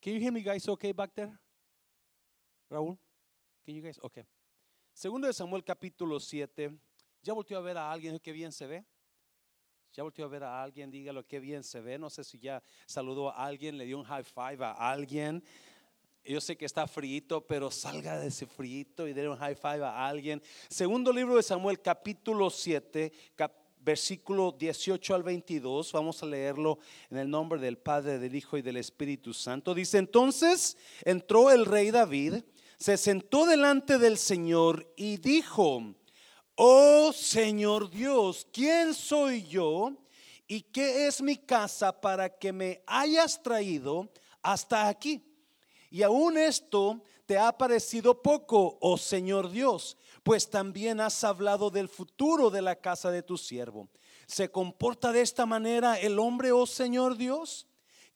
[0.00, 1.36] Can you hear me guys okay back there?
[2.70, 2.96] Raúl?
[3.66, 3.98] Can you guys?
[4.02, 4.24] Okay.
[4.94, 6.70] Segundo de Samuel capítulo 7.
[7.22, 8.84] ¿Ya volvió a ver a alguien que bien se ve?
[9.92, 11.98] Ya volvió a ver a alguien, dígalo que bien se ve.
[11.98, 15.42] No sé si ya saludó a alguien, le dio un high five a alguien.
[16.24, 19.84] Yo sé que está frío, pero salga de ese frío y dé un high five
[19.84, 20.42] a alguien.
[20.68, 23.12] Segundo libro de Samuel, capítulo 7,
[23.80, 25.92] versículo 18 al 22.
[25.92, 26.78] Vamos a leerlo
[27.10, 29.74] en el nombre del Padre, del Hijo y del Espíritu Santo.
[29.74, 32.42] Dice, entonces entró el rey David,
[32.78, 35.94] se sentó delante del Señor y dijo,
[36.54, 39.92] oh Señor Dios, ¿quién soy yo?
[40.46, 44.10] ¿Y qué es mi casa para que me hayas traído
[44.42, 45.22] hasta aquí?
[45.90, 49.98] Y aún esto te ha parecido poco, oh Señor Dios,
[50.28, 53.88] pues también has hablado del futuro de la casa de tu siervo.
[54.26, 57.66] ¿Se comporta de esta manera el hombre, oh Señor Dios?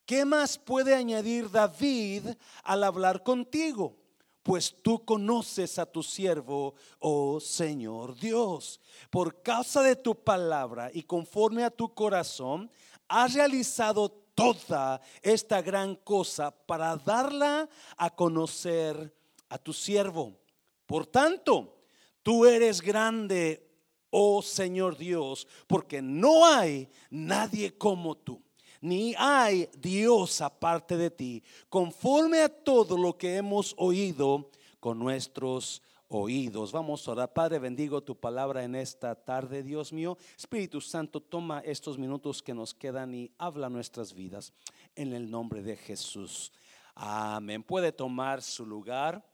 [0.05, 2.27] ¿Qué más puede añadir David
[2.65, 3.97] al hablar contigo?
[4.43, 8.79] Pues tú conoces a tu siervo, oh Señor Dios.
[9.09, 12.71] Por causa de tu palabra y conforme a tu corazón,
[13.09, 19.17] has realizado toda esta gran cosa para darla a conocer
[19.49, 20.37] a tu siervo.
[20.85, 21.79] Por tanto,
[22.23, 23.69] tú eres grande,
[24.11, 28.43] oh Señor Dios, porque no hay nadie como tú,
[28.81, 35.83] ni hay Dios aparte de ti, conforme a todo lo que hemos oído con nuestros
[36.13, 36.73] oídos.
[36.73, 37.33] Vamos a orar.
[37.33, 40.19] Padre, bendigo tu palabra en esta tarde, Dios mío.
[40.37, 44.53] Espíritu Santo, toma estos minutos que nos quedan y habla nuestras vidas
[44.95, 46.53] en el nombre de Jesús.
[46.95, 47.63] Amén.
[47.63, 49.25] Puede tomar su lugar.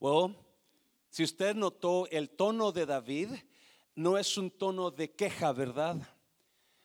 [0.00, 0.34] Bueno,
[1.14, 3.28] si usted notó el tono de David,
[3.94, 5.96] no es un tono de queja, ¿verdad?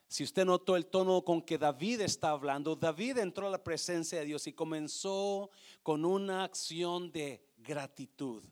[0.06, 4.20] Si usted notó el tono con que David está hablando, David entró a la presencia
[4.20, 5.50] de Dios y comenzó
[5.82, 8.44] con una acción de gratitud.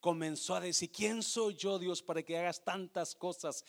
[0.00, 3.62] Comenzó a decir, ¿quién soy yo, Dios, para que hagas tantas cosas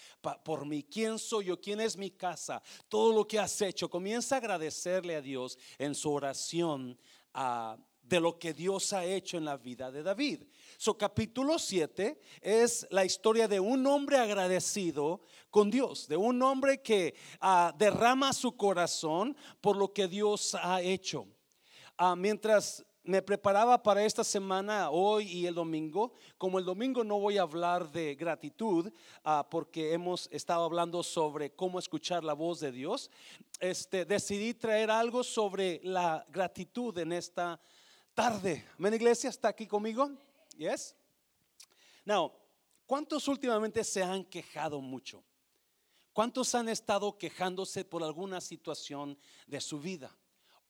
[0.45, 0.81] por mí?
[0.83, 1.59] ¿Quién soy yo?
[1.59, 2.63] ¿Quién es mi casa?
[2.87, 3.89] Todo lo que has hecho.
[3.89, 6.97] Comienza a agradecerle a Dios en su oración
[7.33, 7.75] ah,
[8.09, 10.41] de lo que Dios ha hecho en la vida de David.
[10.77, 15.21] Su capítulo 7 es la historia de un hombre agradecido
[15.51, 20.81] con Dios, de un hombre que ah, derrama su corazón por lo que Dios ha
[20.81, 21.27] hecho.
[21.97, 26.13] Ah, mientras me preparaba para esta semana, hoy y el domingo.
[26.37, 28.91] Como el domingo no voy a hablar de gratitud,
[29.23, 33.09] ah, porque hemos estado hablando sobre cómo escuchar la voz de Dios,
[33.59, 37.59] este, decidí traer algo sobre la gratitud en esta
[38.19, 38.65] tarde.
[38.77, 40.11] ¿Men iglesia está aquí conmigo?
[40.57, 40.95] Yes.
[42.03, 42.33] Now,
[42.85, 45.23] ¿cuántos últimamente se han quejado mucho?
[46.11, 50.15] ¿Cuántos han estado quejándose por alguna situación de su vida?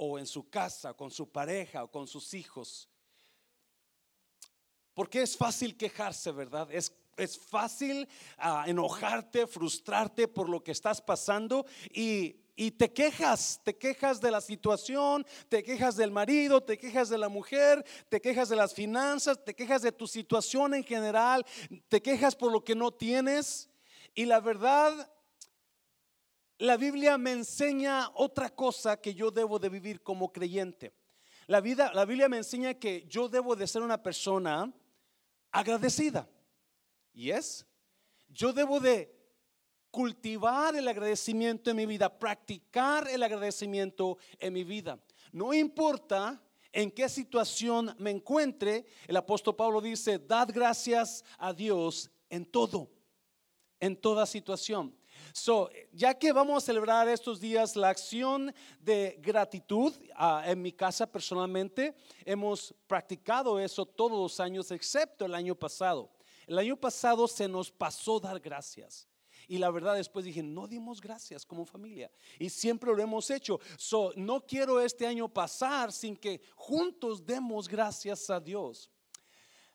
[0.02, 2.88] o en su casa, con su pareja o con sus hijos.
[4.94, 6.70] Porque es fácil quejarse, ¿verdad?
[6.72, 13.62] Es, es fácil ah, enojarte, frustrarte por lo que estás pasando y, y te quejas,
[13.64, 18.20] te quejas de la situación, te quejas del marido, te quejas de la mujer, te
[18.20, 21.46] quejas de las finanzas, te quejas de tu situación en general,
[21.88, 23.70] te quejas por lo que no tienes.
[24.14, 25.10] Y la verdad
[26.58, 30.92] la Biblia me enseña otra cosa que yo debo de vivir como creyente.
[31.48, 34.70] La, vida, la Biblia me enseña que yo debo de ser una persona
[35.50, 36.28] agradecida.
[37.14, 37.66] ¿Y es?
[38.28, 39.19] Yo debo de
[39.92, 45.00] cultivar el agradecimiento en mi vida, practicar el agradecimiento en mi vida.
[45.32, 46.42] No importa
[46.72, 52.90] en qué situación me encuentre, el apóstol Pablo dice, dad gracias a Dios en todo,
[53.80, 54.96] en toda situación.
[55.34, 60.72] So, ya que vamos a celebrar estos días la acción de gratitud, ah, en mi
[60.72, 61.96] casa personalmente
[62.26, 66.10] hemos practicado eso todos los años, excepto el año pasado.
[66.48, 69.08] El año pasado se nos pasó dar gracias.
[69.50, 72.12] Y la verdad después dije, no dimos gracias como familia.
[72.38, 73.60] Y siempre lo hemos hecho.
[73.78, 78.92] So, no quiero este año pasar sin que juntos demos gracias a Dios.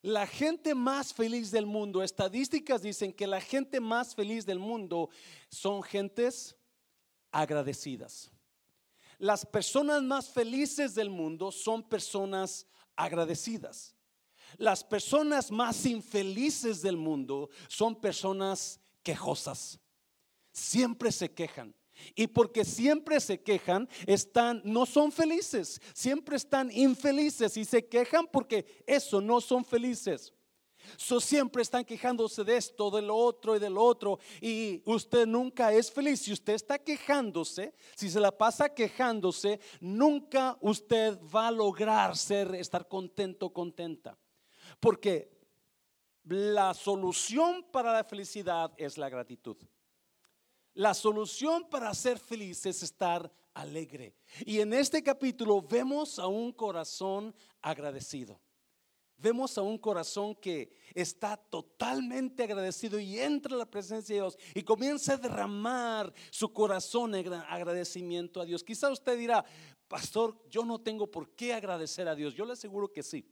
[0.00, 5.10] La gente más feliz del mundo, estadísticas dicen que la gente más feliz del mundo
[5.48, 6.54] son gentes
[7.32, 8.30] agradecidas.
[9.18, 13.96] Las personas más felices del mundo son personas agradecidas.
[14.56, 19.78] Las personas más infelices del mundo son personas quejosas.
[20.52, 21.74] Siempre se quejan.
[22.16, 28.26] Y porque siempre se quejan, están no son felices, siempre están infelices y se quejan
[28.26, 30.32] porque eso no son felices.
[30.96, 34.18] So, siempre están quejándose de esto, de lo otro y del otro.
[34.40, 36.20] Y usted nunca es feliz.
[36.20, 42.54] Si usted está quejándose, si se la pasa quejándose, nunca usted va a lograr ser,
[42.54, 44.18] estar contento, contenta.
[44.80, 45.33] Porque
[46.24, 49.56] la solución para la felicidad es la gratitud.
[50.74, 54.16] La solución para ser feliz es estar alegre.
[54.44, 58.40] Y en este capítulo vemos a un corazón agradecido.
[59.16, 64.36] Vemos a un corazón que está totalmente agradecido y entra a la presencia de Dios
[64.54, 68.64] y comienza a derramar su corazón en agradecimiento a Dios.
[68.64, 69.44] Quizá usted dirá,
[69.86, 72.34] pastor, yo no tengo por qué agradecer a Dios.
[72.34, 73.24] Yo le aseguro que sí.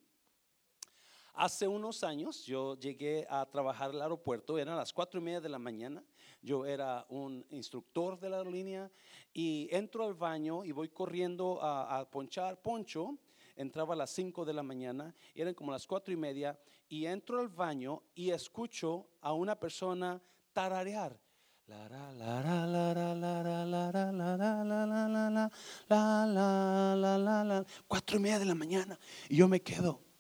[1.34, 5.49] Hace unos años yo llegué a trabajar al aeropuerto, eran las cuatro y media de
[5.49, 6.05] la mañana,
[6.43, 8.90] yo era un instructor de la aerolínea
[9.32, 13.17] y entro al baño y voy corriendo a, ponchar poncho
[13.56, 16.58] entraba a las 5 de la mañana, eran como las cuatro y media,
[16.88, 20.20] y entro al baño y escucho a una persona
[20.52, 21.19] tararear.
[27.87, 28.99] Cuatro y media de la mañana.
[29.29, 30.12] Y yo me quedo.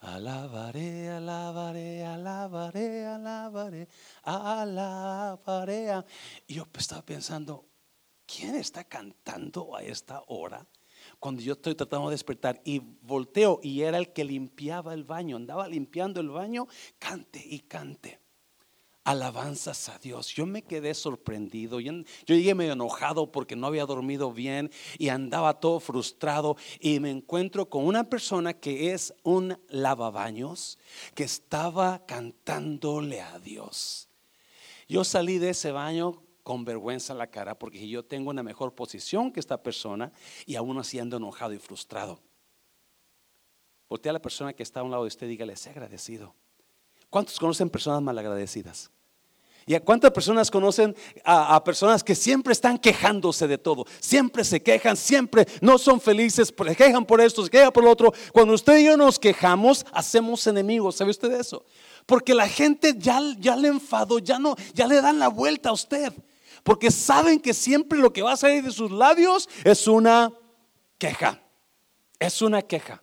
[0.00, 3.88] Alabaré, alabaré, alabaré, alabaré,
[4.22, 6.04] alabaré.
[6.46, 7.66] Y yo estaba pensando,
[8.26, 10.66] ¿quién está cantando a esta hora?
[11.18, 15.36] cuando yo estoy tratando de despertar y volteo y era el que limpiaba el baño,
[15.36, 16.66] andaba limpiando el baño,
[16.98, 18.20] cante y cante.
[19.04, 20.28] Alabanzas a Dios.
[20.28, 21.80] Yo me quedé sorprendido.
[21.80, 21.92] Yo,
[22.26, 26.56] llegué medio enojado porque no había dormido bien y andaba todo frustrado.
[26.80, 30.78] Y me encuentro con una persona que es un lavabaños
[31.14, 34.08] que estaba cantándole a Dios.
[34.88, 38.74] Yo salí de ese baño con vergüenza en la cara porque yo tengo una mejor
[38.74, 40.12] posición que esta persona
[40.46, 42.20] y aún así ando enojado y frustrado.
[43.88, 46.34] Voltea a la persona que está a un lado de usted y dígale, sé agradecido.
[47.10, 48.90] ¿Cuántos conocen personas malagradecidas?
[49.66, 53.84] ¿Y a cuántas personas conocen a, personas que siempre están quejándose de todo?
[54.00, 57.90] Siempre se quejan, siempre no son felices, se quejan por esto, se quejan por lo
[57.90, 58.12] otro.
[58.32, 60.96] Cuando usted y yo nos quejamos, hacemos enemigos.
[60.96, 61.64] ¿Sabe usted eso?
[62.06, 65.72] Porque la gente ya, ya le enfadó, ya no, ya le dan la vuelta a
[65.72, 66.12] usted.
[66.62, 70.32] Porque saben que siempre lo que va a salir de sus labios es una
[70.98, 71.40] queja.
[72.18, 73.02] Es una queja.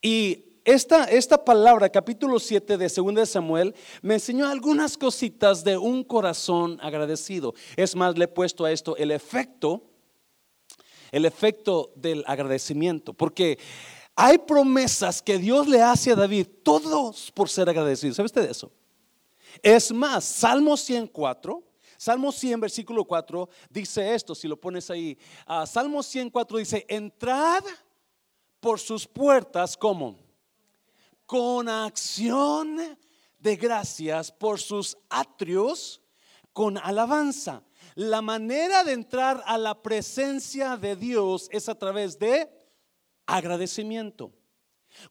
[0.00, 6.04] Y esta, palabra, capítulo 7 de 2 de Samuel, me enseñó algunas cositas de un
[6.04, 7.54] corazón agradecido.
[7.74, 9.82] Es más, le he puesto a esto el efecto,
[11.10, 13.14] el efecto del agradecimiento.
[13.14, 13.58] Porque
[14.14, 18.16] hay promesas que Dios le hace a David, todos por ser agradecidos.
[18.16, 18.70] ¿Sabe usted eso?
[19.62, 21.64] Es más, Salmo 104
[21.96, 25.18] Salmo 100, versículo 4 dice esto, si lo pones ahí.
[25.48, 27.64] Uh, Salmo 104 dice, entrad
[28.60, 30.27] por sus puertas como
[31.28, 32.78] con acción
[33.38, 36.00] de gracias por sus atrios
[36.54, 37.62] con alabanza.
[37.96, 42.48] La manera de entrar a la presencia de Dios es a través de
[43.26, 44.32] agradecimiento.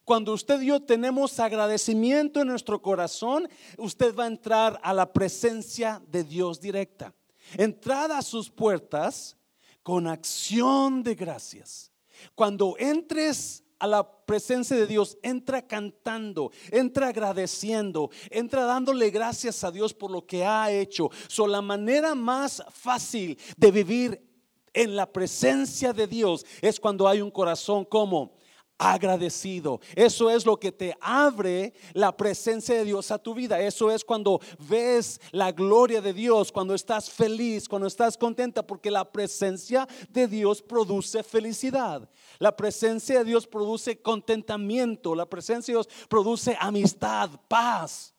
[0.04, 5.12] Cuando usted y yo tenemos agradecimiento en nuestro corazón, usted va a entrar a la
[5.12, 7.14] presencia de Dios directa.
[7.56, 9.36] Entrada a sus puertas
[9.84, 11.92] con acción de gracias.
[12.34, 19.70] Cuando entres a la presencia de Dios, entra cantando, entra agradeciendo, entra dándole gracias a
[19.70, 21.10] Dios por lo que ha hecho.
[21.28, 24.28] So, la manera más fácil de vivir
[24.72, 28.37] en la presencia de Dios es cuando hay un corazón como
[28.78, 29.80] agradecido.
[29.96, 33.60] Eso es lo que te abre la presencia de Dios a tu vida.
[33.60, 38.90] Eso es cuando ves la gloria de Dios, cuando estás feliz, cuando estás contenta, porque
[38.90, 42.08] la presencia de Dios produce felicidad.
[42.38, 45.14] La presencia de Dios produce contentamiento.
[45.14, 48.14] La presencia de Dios produce amistad, paz.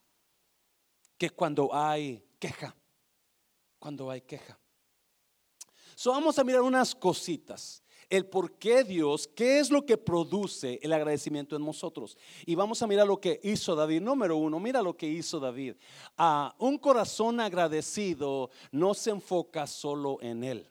[1.17, 2.75] Que cuando hay queja,
[3.77, 4.59] cuando hay queja.
[5.95, 10.79] So, vamos a mirar unas cositas el por qué Dios, qué es lo que produce
[10.81, 12.17] el agradecimiento en nosotros.
[12.45, 14.01] Y vamos a mirar lo que hizo David.
[14.01, 15.75] Número uno, mira lo que hizo David.
[16.57, 20.67] Un corazón agradecido no se enfoca solo en él.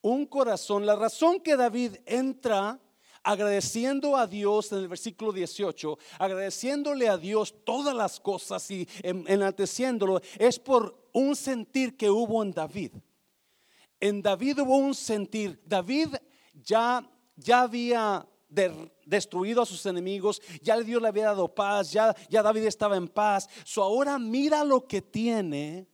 [0.00, 2.80] Un corazón, la razón que David entra
[3.24, 10.20] agradeciendo a Dios en el versículo 18, agradeciéndole a Dios todas las cosas y enalteciéndolo,
[10.38, 12.92] es por un sentir que hubo en David.
[13.98, 15.60] En David hubo un sentir.
[15.64, 16.14] David
[16.62, 18.26] ya, ya había
[19.04, 23.08] destruido a sus enemigos, ya Dios le había dado paz, ya, ya David estaba en
[23.08, 23.48] paz.
[23.64, 25.88] So ahora mira lo que tiene,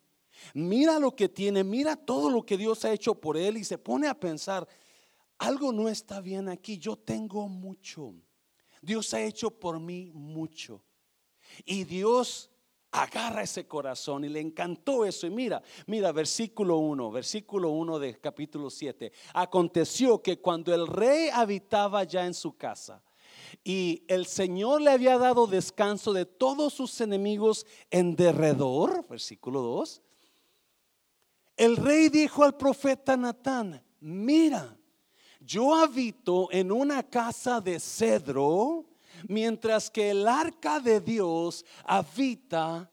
[0.55, 3.79] mira lo que tiene, mira todo lo que Dios ha hecho por él y se
[3.79, 4.67] pone a pensar,
[5.39, 8.15] algo no está bien aquí, yo tengo mucho.
[8.81, 10.85] Dios ha hecho por mí mucho.
[11.65, 12.52] Y Dios
[12.93, 15.27] agarra ese corazón y le encantó eso.
[15.27, 19.11] Y mira, mira, versículo 1, versículo 1 de capítulo 7.
[19.35, 23.03] Aconteció que cuando el rey habitaba ya en su casa
[23.65, 30.03] y el Señor le había dado descanso de todos sus enemigos en derredor, versículo 2,
[31.57, 34.77] el rey dijo al profeta Natán, mira,
[35.41, 38.87] yo habito en una casa de cedro
[39.29, 42.91] mientras que el arca de Dios habita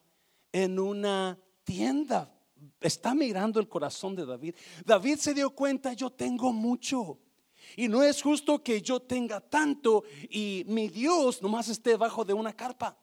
[0.52, 2.32] en una tienda.
[2.80, 4.54] Está mirando el corazón de David.
[4.84, 7.18] David se dio cuenta, yo tengo mucho.
[7.76, 12.32] Y no es justo que yo tenga tanto y mi Dios nomás esté debajo de
[12.32, 12.98] una carpa.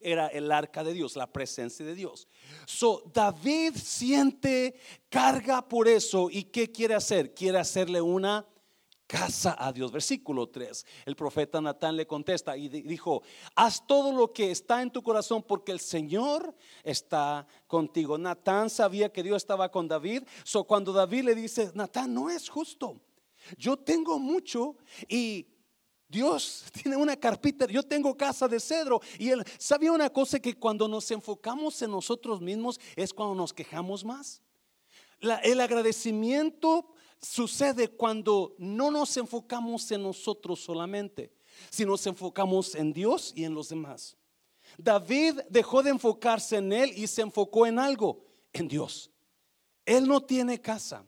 [0.00, 2.28] Era el arca de Dios, la presencia de Dios.
[2.66, 4.78] So David siente
[5.08, 7.34] carga por eso y ¿qué quiere hacer?
[7.34, 8.46] Quiere hacerle una
[9.08, 9.90] casa a Dios.
[9.90, 10.86] Versículo 3.
[11.06, 13.22] El profeta Natán le contesta y dijo,
[13.56, 18.16] haz todo lo que está en tu corazón porque el Señor está contigo.
[18.16, 20.22] Natán sabía que Dios estaba con David.
[20.44, 23.00] So cuando David le dice, Natán, no es justo.
[23.56, 24.76] Yo tengo mucho
[25.08, 25.46] y
[26.06, 29.00] Dios tiene una carpita, yo tengo casa de cedro.
[29.18, 33.54] Y él sabía una cosa que cuando nos enfocamos en nosotros mismos es cuando nos
[33.54, 34.42] quejamos más.
[35.20, 41.32] el agradecimiento sucede cuando no nos enfocamos en nosotros solamente,
[41.70, 44.16] sino nos enfocamos en Dios y en los demás.
[44.76, 49.10] David dejó de enfocarse en él y se enfocó en algo, en Dios.
[49.86, 51.04] Él no tiene casa.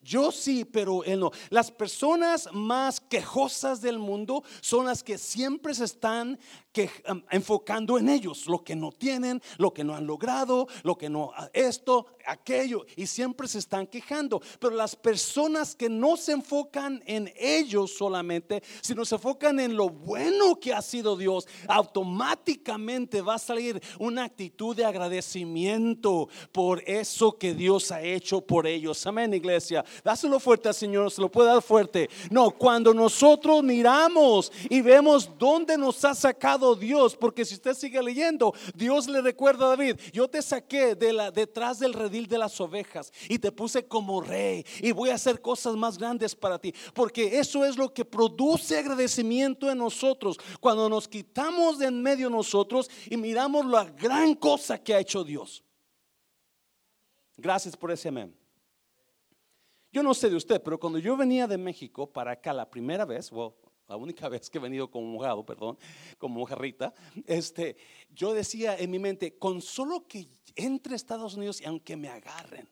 [0.00, 1.30] Yo sí, pero él no.
[1.50, 6.38] Las personas más quejosas del mundo son las que siempre se están
[6.74, 6.90] que,
[7.30, 11.30] enfocando en ellos, lo que no tienen, lo que no han logrado, lo que no,
[11.52, 14.42] esto, aquello, y siempre se están quejando.
[14.58, 19.88] Pero las personas que no se enfocan en ellos solamente, sino se enfocan en lo
[19.88, 27.38] bueno que ha sido Dios, automáticamente va a salir una actitud de agradecimiento por eso
[27.38, 29.06] que Dios ha hecho por ellos.
[29.06, 29.84] Amén, iglesia.
[30.02, 32.10] Dáselo fuerte al Señor, se lo puede dar fuerte.
[32.30, 38.02] No, cuando nosotros miramos y vemos dónde nos ha sacado Dios, porque si usted sigue
[38.02, 42.38] leyendo, Dios le recuerda a David, yo te saqué de la, detrás del redil de
[42.38, 46.58] las ovejas y te puse como rey y voy a hacer cosas más grandes para
[46.58, 52.02] ti, porque eso es lo que produce agradecimiento en nosotros, cuando nos quitamos de en
[52.02, 55.62] medio nosotros y miramos la gran cosa que ha hecho Dios.
[57.36, 58.34] Gracias por ese amén.
[59.92, 63.04] Yo no sé de usted, pero cuando yo venía de México para acá la primera
[63.04, 63.30] vez,
[63.88, 65.78] la única vez que he venido como mojado, perdón,
[66.18, 66.94] como mojarrita,
[67.26, 67.76] este,
[68.10, 72.68] yo decía en mi mente, con solo que entre Estados Unidos y aunque me agarren,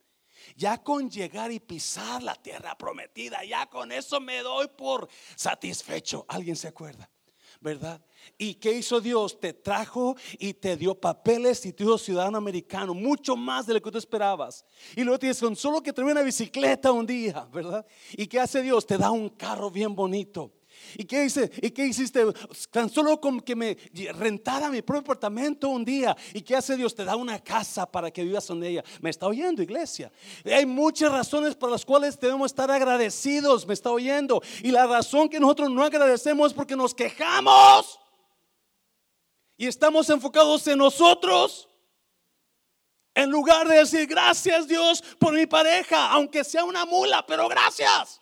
[0.56, 6.24] ya con llegar y pisar la tierra prometida, ya con eso me doy por satisfecho.
[6.28, 7.08] ¿Alguien se acuerda?
[7.62, 8.04] ¿verdad?
[8.36, 9.38] ¿Y qué hizo Dios?
[9.38, 13.80] Te trajo y te dio papeles y te dio ciudadano americano, mucho más de lo
[13.80, 14.64] que tú esperabas.
[14.96, 17.86] Y luego tienes con solo que te una bicicleta un día, ¿verdad?
[18.12, 18.84] ¿Y qué hace Dios?
[18.84, 20.52] Te da un carro bien bonito.
[20.96, 21.50] ¿Y qué hice?
[21.60, 22.24] ¿Y qué hiciste?
[22.70, 23.76] Tan solo con que me
[24.12, 26.16] rentara mi propio apartamento un día.
[26.32, 26.94] ¿Y qué hace Dios?
[26.94, 28.84] Te da una casa para que vivas en ella.
[29.00, 30.12] Me está oyendo, iglesia.
[30.44, 33.66] Hay muchas razones por las cuales debemos estar agradecidos.
[33.66, 34.42] Me está oyendo.
[34.62, 37.98] Y la razón que nosotros no agradecemos es porque nos quejamos.
[39.56, 41.68] Y estamos enfocados en nosotros.
[43.14, 48.20] En lugar de decir gracias Dios por mi pareja, aunque sea una mula, pero gracias.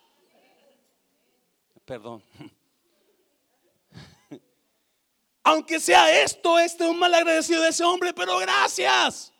[1.85, 2.23] Perdón.
[5.43, 9.31] Aunque sea esto, este es un mal agradecido de ese hombre, pero gracias.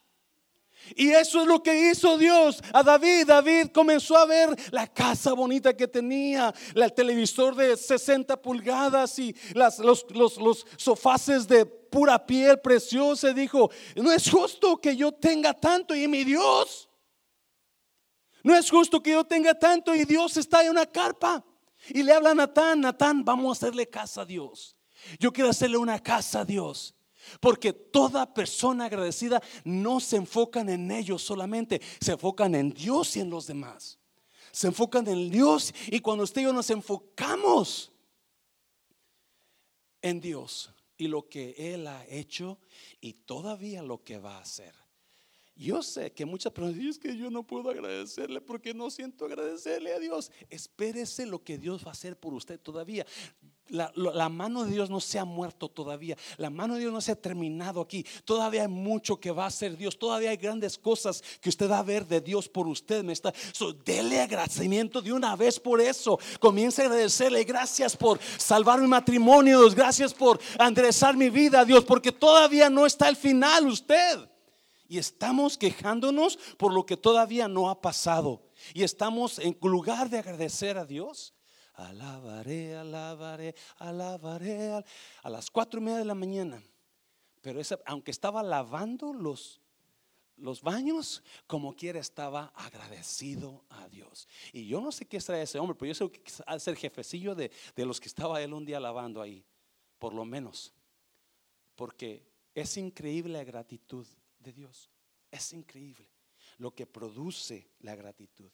[0.95, 3.27] Y eso es lo que hizo Dios a David.
[3.27, 9.35] David comenzó a ver la casa bonita que tenía, el televisor de 60 pulgadas y
[9.53, 13.31] las, los, los, los sofaces de pura piel preciosa.
[13.31, 16.89] Dijo, no es justo que yo tenga tanto y mi Dios.
[18.43, 21.45] No es justo que yo tenga tanto y Dios está en una carpa.
[21.89, 24.75] Y le habla a Natán, Natán, vamos a hacerle casa a Dios.
[25.19, 26.95] Yo quiero hacerle una casa a Dios.
[27.39, 33.19] Porque toda persona agradecida no se enfocan en ellos solamente, se enfocan en Dios y
[33.19, 33.99] en los demás.
[34.51, 37.91] Se enfocan en Dios y cuando usted y yo nos enfocamos
[40.01, 42.59] en Dios y lo que Él ha hecho
[42.99, 44.73] y todavía lo que va a hacer.
[45.55, 49.93] Yo sé que muchas personas dicen que yo no puedo agradecerle porque no siento agradecerle
[49.93, 50.31] a Dios.
[50.49, 53.05] Espérese lo que Dios va a hacer por usted todavía.
[53.71, 56.17] La, mano de Dios no se ha muerto todavía.
[56.37, 58.05] La mano de Dios no se ha terminado aquí.
[58.25, 59.97] Todavía hay mucho que va a hacer Dios.
[59.97, 63.03] Todavía hay grandes cosas que usted va a ver de Dios por usted.
[63.03, 66.19] Me está, so, dele agradecimiento de una vez por eso.
[66.39, 67.43] Comience a agradecerle.
[67.43, 69.59] Gracias por salvar mi matrimonio.
[69.59, 69.73] Dios.
[69.73, 71.85] Gracias por enderezar mi vida, Dios.
[71.85, 74.29] Porque todavía no está el final usted.
[74.87, 78.43] Y estamos quejándonos por lo que todavía no ha pasado.
[78.73, 81.33] Y estamos en lugar de agradecer a Dios
[81.87, 84.83] alabaré, alabaré, alabaré
[85.23, 86.61] a las cuatro y media de la mañana.
[87.41, 89.61] Pero esa, aunque estaba lavando los,
[90.37, 94.27] los baños, como quiera estaba agradecido a Dios.
[94.53, 97.35] Y yo no sé qué será ese hombre, pero yo sé que al ser jefecillo
[97.35, 99.43] de, de los que estaba él un día lavando ahí,
[99.97, 100.73] por lo menos.
[101.75, 104.05] Porque es increíble la gratitud
[104.39, 104.89] de Dios.
[105.31, 106.07] Es increíble
[106.57, 108.51] lo que produce la gratitud.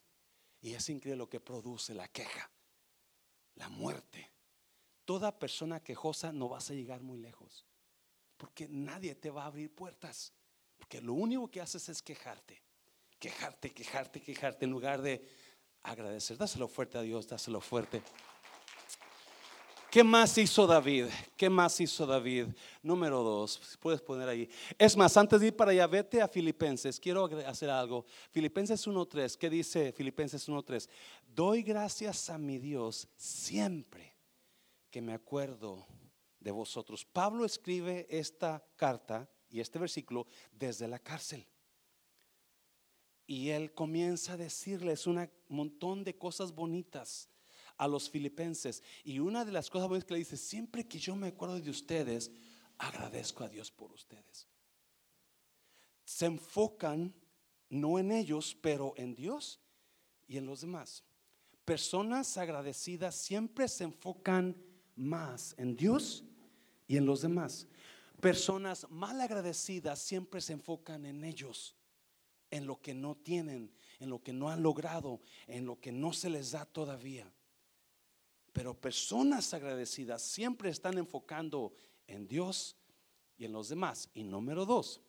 [0.61, 2.49] Y es increíble lo que produce la queja
[3.57, 4.31] la muerte.
[5.05, 7.65] Toda persona quejosa no vas a llegar muy lejos.
[8.37, 10.33] Porque nadie te va a abrir puertas.
[10.77, 12.61] Porque lo único que haces es quejarte.
[13.19, 15.27] Quejarte, quejarte, quejarte en lugar de
[15.83, 16.37] agradecer.
[16.37, 18.01] Dáselo fuerte a Dios, dáselo fuerte.
[19.89, 21.05] ¿Qué más hizo David?
[21.37, 22.47] ¿Qué más hizo David?
[22.83, 24.49] Número dos, puedes poner ahí.
[24.77, 26.99] Es más, antes de ir para allá, vete a Filipenses.
[26.99, 28.05] Quiero hacer algo.
[28.31, 29.37] Filipenses 1.3.
[29.37, 30.89] ¿Qué dice Filipenses 1.3?
[31.33, 34.13] Doy gracias a mi Dios siempre
[34.91, 35.87] que me acuerdo
[36.41, 37.05] de vosotros.
[37.05, 41.47] Pablo escribe esta carta y este versículo desde la cárcel.
[43.25, 47.29] Y él comienza a decirles un montón de cosas bonitas
[47.77, 48.83] a los filipenses.
[49.03, 52.31] Y una de las cosas que le dice, siempre que yo me acuerdo de ustedes,
[52.77, 54.47] agradezco a Dios por ustedes.
[56.05, 57.13] Se enfocan
[57.69, 59.59] no en ellos, pero en Dios
[60.27, 61.03] y en los demás.
[61.65, 64.55] Personas agradecidas siempre se enfocan
[64.95, 66.23] más en Dios
[66.87, 67.67] y en los demás.
[68.21, 71.75] Personas mal agradecidas siempre se enfocan en ellos,
[72.49, 76.13] en lo que no tienen, en lo que no han logrado, en lo que no
[76.13, 77.31] se les da todavía.
[78.57, 81.73] Pero personas agradecidas siempre están enfocando
[82.07, 82.75] en Dios
[83.37, 84.09] y en los demás.
[84.15, 84.99] Y número dos,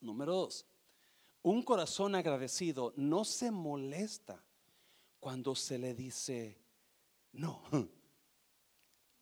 [0.00, 0.64] número dos,
[1.42, 4.40] un corazón agradecido no se molesta
[5.18, 6.56] cuando se le dice
[7.32, 7.60] no.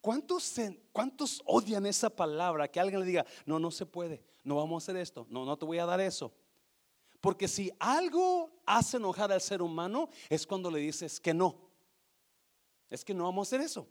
[0.03, 0.55] ¿Cuántos,
[0.93, 2.69] ¿Cuántos odian esa palabra?
[2.69, 5.57] Que alguien le diga, no, no se puede, no vamos a hacer esto, no, no
[5.57, 6.35] te voy a dar eso.
[7.19, 11.72] Porque si algo hace enojar al ser humano es cuando le dices que no.
[12.93, 13.89] Es que no vamos a hacer eso.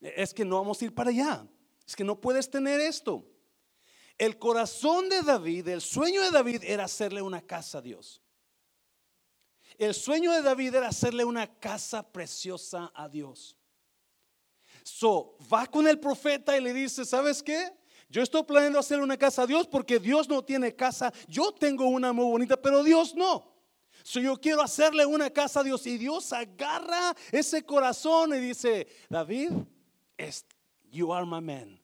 [0.00, 1.46] Es que no vamos a ir para allá.
[1.86, 3.26] Es que no puedes tener esto.
[4.16, 8.22] El corazón de David, el sueño de David era hacerle una casa a Dios.
[9.76, 13.54] El sueño de David era hacerle una casa preciosa a Dios.
[14.82, 17.70] So, va con el profeta y le dice, ¿sabes qué?
[18.08, 21.12] Yo estoy planeando hacer una casa a Dios porque Dios no tiene casa.
[21.28, 23.49] Yo tengo una muy bonita, pero Dios no.
[24.10, 28.88] So, yo quiero hacerle una casa a Dios y Dios agarra ese corazón y dice,
[29.08, 29.52] David,
[30.90, 31.80] you are my man.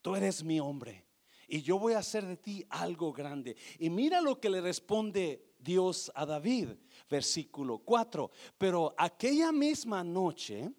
[0.00, 1.04] Tú eres mi hombre
[1.48, 3.56] y yo voy a hacer de ti algo grande.
[3.80, 6.68] Y mira lo que le responde Dios a David,
[7.10, 8.30] versículo 4.
[8.56, 10.70] Pero aquella misma noche,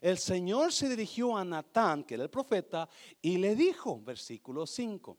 [0.00, 2.88] el Señor se dirigió a Natán, que era el profeta,
[3.20, 5.16] y le dijo, versículo 5,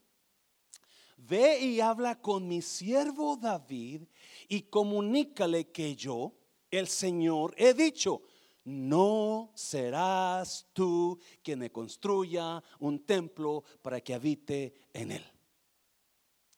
[1.15, 4.01] ve y habla con mi siervo David
[4.47, 6.33] y comunícale que yo,
[6.71, 8.21] el Señor, he dicho,
[8.65, 15.25] no serás tú quien me construya un templo para que habite en él.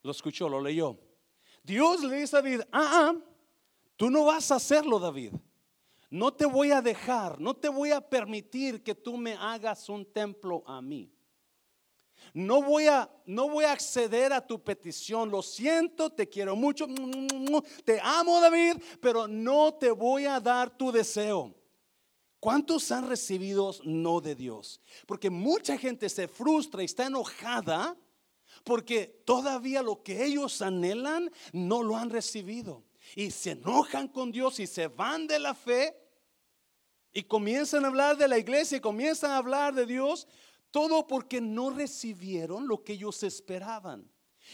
[0.02, 0.98] Lo escuchó, lo leyó.
[1.62, 3.14] Dios le dice a David, ah, ah,
[3.96, 5.32] tú no vas a hacerlo, David.
[6.10, 10.04] No te voy a dejar, no te voy a permitir que tú me hagas un
[10.12, 11.12] templo a mí.
[12.34, 15.30] No voy a no voy a acceder a tu petición.
[15.30, 16.86] Lo siento, te quiero mucho.
[17.84, 21.54] Te amo, David, pero no te voy a dar tu deseo.
[22.38, 24.80] ¿Cuántos han recibido no de Dios?
[25.06, 27.96] Porque mucha gente se frustra y está enojada
[28.64, 32.84] porque todavía lo que ellos anhelan no lo han recibido.
[33.14, 35.96] Y se enojan con Dios y se van de la fe
[37.12, 40.26] y comienzan a hablar de la iglesia y comienzan a hablar de Dios,
[40.76, 44.06] todo porque no recibieron lo que ellos esperaban.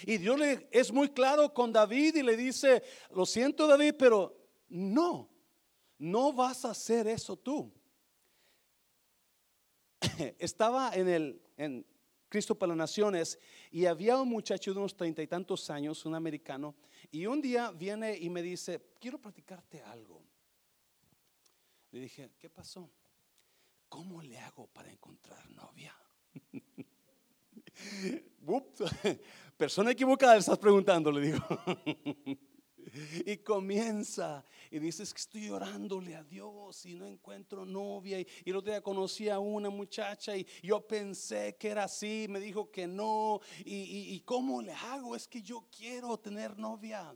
[0.07, 4.33] Y Dios le, es muy claro con David y le dice, lo siento David, pero
[4.69, 5.29] no,
[5.99, 7.75] no vas a hacer eso tú.
[10.39, 11.85] Estaba en el, en,
[12.29, 13.37] Cristo para las Naciones,
[13.73, 16.77] y había un muchacho de unos treinta y tantos años, un americano,
[17.11, 20.23] y un día viene y me dice, quiero platicarte algo.
[21.91, 22.89] Le dije, ¿qué pasó?
[23.93, 25.95] ¿cómo le hago para encontrar novia?
[29.57, 31.39] Persona equivocada, estás preguntando, le digo.
[33.27, 38.21] y comienza y dices que estoy orándole a Dios y no encuentro novia.
[38.21, 42.27] Y, y el otro día conocí a una muchacha y yo pensé que era así,
[42.29, 43.41] me dijo que no.
[43.65, 45.17] Y, y cómo le hago?
[45.17, 47.15] Es que yo quiero tener novia.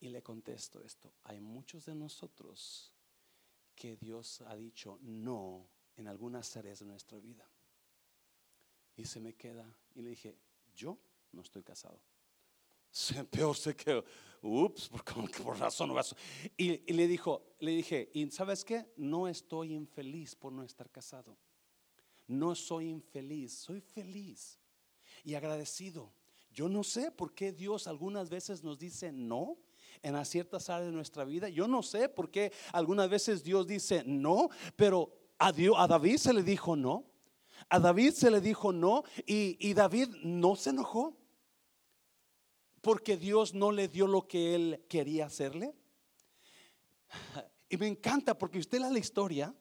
[0.00, 2.92] Y le contesto esto, hay muchos de nosotros
[3.74, 7.48] que Dios ha dicho no en algunas áreas de nuestra vida.
[8.96, 10.36] Y se me queda y le dije,
[10.74, 10.98] yo
[11.32, 12.00] no estoy casado.
[13.30, 14.04] Peor se quedó,
[14.42, 15.04] ups, por,
[15.42, 16.18] por razón o razón.
[16.56, 18.92] Y, y, le dijo, le dije, ¿y sabes qué?
[18.96, 21.36] No estoy infeliz por no estar casado.
[22.26, 24.58] No soy infeliz, soy feliz
[25.24, 26.12] y agradecido.
[26.52, 29.58] Yo no sé por qué Dios algunas veces nos dice no
[30.02, 31.48] en ciertas áreas de nuestra vida.
[31.48, 36.16] Yo no sé por qué algunas veces Dios dice no, pero a, Dios, a David
[36.18, 37.04] se le dijo no.
[37.68, 41.16] A David se le dijo no y, David no se enojó
[42.80, 45.74] porque Dios no le dio lo que él quería hacerle.
[47.68, 49.54] Y me encanta porque usted la historia,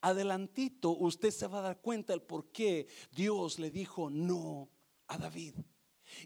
[0.00, 4.68] adelantito usted se va a dar cuenta el por qué Dios le dijo no
[5.06, 5.54] a David.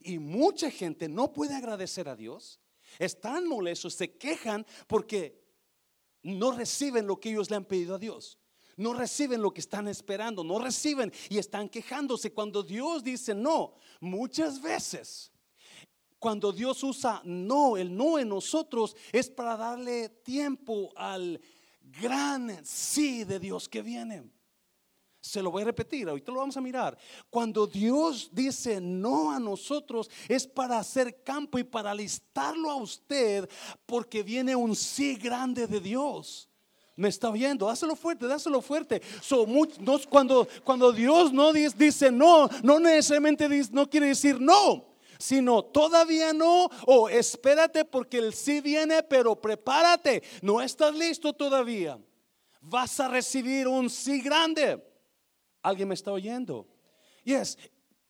[0.03, 2.61] Y mucha gente no puede agradecer a Dios
[2.99, 5.41] están molestos, se quejan porque
[6.23, 8.39] no reciben lo que ellos le han pedido a Dios.
[8.81, 13.75] No reciben lo que están esperando, no reciben y están quejándose cuando Dios dice no.
[14.01, 15.31] Muchas veces,
[16.19, 21.39] cuando Dios usa no, el no en nosotros es para darle tiempo al
[21.83, 24.25] gran sí de Dios que viene.
[25.21, 26.97] Se lo voy a repetir, ahorita lo vamos a mirar.
[27.29, 33.47] Cuando Dios dice no a nosotros es para hacer campo y para alistarlo a usted
[33.85, 36.50] porque viene un sí grande de Dios.
[37.01, 39.01] Me está viendo, dáselo fuerte, dáselo fuerte.
[39.23, 39.47] So,
[40.11, 44.85] cuando, cuando Dios no dice no, no necesariamente no quiere decir no,
[45.19, 51.99] sino todavía no, o espérate porque el sí viene, pero prepárate, no estás listo todavía.
[52.61, 54.87] Vas a recibir un sí grande.
[55.63, 56.69] ¿Alguien me está oyendo?
[57.25, 57.57] Yes.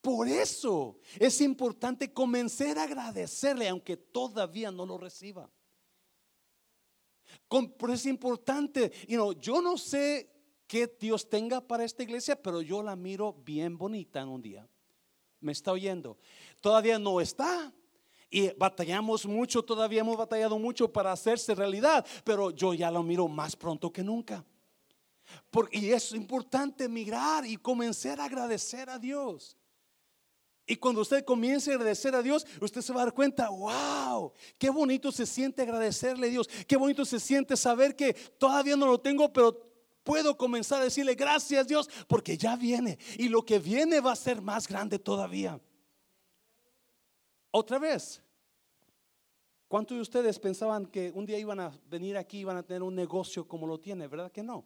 [0.01, 5.49] Por eso es importante comenzar a agradecerle aunque todavía no lo reciba.
[7.49, 10.31] Por es importante, you know, yo no sé
[10.67, 14.69] qué Dios tenga para esta iglesia, pero yo la miro bien bonita en un día.
[15.41, 16.19] ¿Me está oyendo?
[16.61, 17.73] Todavía no está.
[18.33, 23.27] Y batallamos mucho, todavía hemos batallado mucho para hacerse realidad, pero yo ya lo miro
[23.27, 24.45] más pronto que nunca
[25.73, 29.57] y es importante mirar y comenzar a agradecer a Dios.
[30.71, 34.33] Y cuando usted comience a agradecer a Dios, usted se va a dar cuenta, wow,
[34.57, 38.87] qué bonito se siente agradecerle a Dios, qué bonito se siente saber que todavía no
[38.87, 39.69] lo tengo, pero
[40.05, 43.01] puedo comenzar a decirle gracias Dios, porque ya viene.
[43.19, 45.61] Y lo que viene va a ser más grande todavía.
[47.51, 48.23] Otra vez,
[49.67, 52.95] ¿cuántos de ustedes pensaban que un día iban a venir aquí, iban a tener un
[52.95, 54.07] negocio como lo tiene?
[54.07, 54.65] ¿Verdad que no?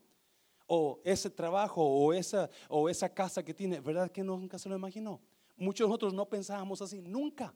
[0.66, 4.76] o ese trabajo o esa, o esa casa que tiene, ¿verdad que nunca se lo
[4.76, 5.20] imaginó?
[5.56, 7.54] Muchos de nosotros no pensábamos así, nunca.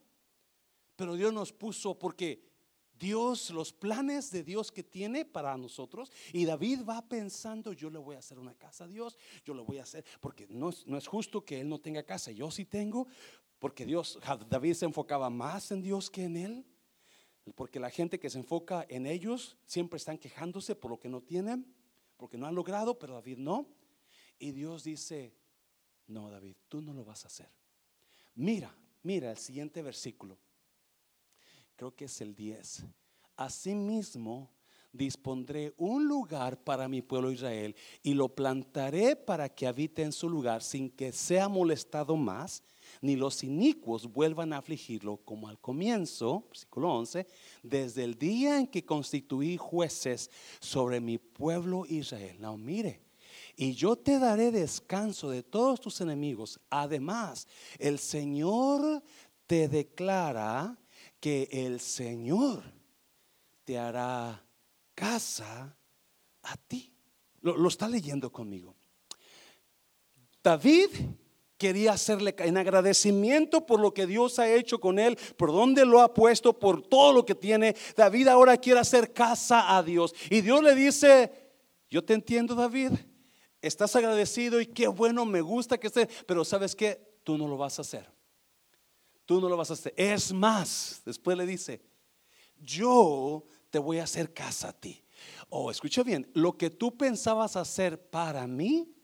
[0.96, 2.46] Pero Dios nos puso porque
[2.98, 7.98] Dios, los planes de Dios que tiene para nosotros, y David va pensando, yo le
[7.98, 10.98] voy a hacer una casa a Dios, yo lo voy a hacer, porque no, no
[10.98, 13.06] es justo que él no tenga casa, yo sí tengo,
[13.60, 16.66] porque Dios, David se enfocaba más en Dios que en él,
[17.54, 21.22] porque la gente que se enfoca en ellos siempre están quejándose por lo que no
[21.22, 21.78] tienen
[22.18, 23.66] porque no han logrado, pero David no.
[24.38, 25.34] Y Dios dice,
[26.08, 27.48] no, David, tú no lo vas a hacer.
[28.38, 28.72] Mira,
[29.02, 30.38] mira el siguiente versículo.
[31.74, 32.84] Creo que es el 10.
[33.36, 34.52] Asimismo,
[34.92, 40.30] dispondré un lugar para mi pueblo Israel y lo plantaré para que habite en su
[40.30, 42.62] lugar sin que sea molestado más
[43.02, 47.26] ni los inicuos vuelvan a afligirlo como al comienzo, versículo 11,
[47.64, 52.36] desde el día en que constituí jueces sobre mi pueblo Israel.
[52.40, 53.07] No, mire,
[53.60, 56.60] y yo te daré descanso de todos tus enemigos.
[56.70, 57.48] Además,
[57.80, 59.02] el Señor
[59.48, 60.78] te declara
[61.18, 62.62] que el Señor
[63.64, 64.46] te hará
[64.94, 65.76] casa
[66.42, 66.94] a ti.
[67.40, 68.76] Lo, lo está leyendo conmigo.
[70.40, 70.90] David
[71.56, 76.00] quería hacerle en agradecimiento por lo que Dios ha hecho con él, por donde lo
[76.00, 77.74] ha puesto, por todo lo que tiene.
[77.96, 80.14] David ahora quiere hacer casa a Dios.
[80.30, 81.32] Y Dios le dice,
[81.90, 82.92] yo te entiendo David,
[83.60, 87.56] estás agradecido y qué bueno, me gusta que esté, pero sabes que tú no lo
[87.56, 88.10] vas a hacer.
[89.24, 89.92] Tú no lo vas a hacer.
[89.96, 91.82] Es más, después le dice,
[92.58, 95.02] yo te voy a hacer casa a ti.
[95.50, 98.94] Oh, escucha bien, lo que tú pensabas hacer para mí,